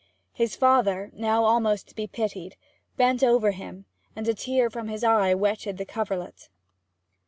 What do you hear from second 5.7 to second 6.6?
the coverlet.